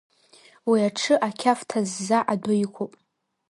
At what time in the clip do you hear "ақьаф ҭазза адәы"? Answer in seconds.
1.27-2.53